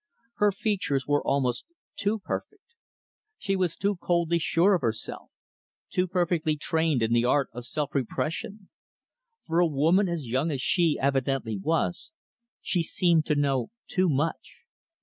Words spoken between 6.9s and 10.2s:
in the art of self repression. For a woman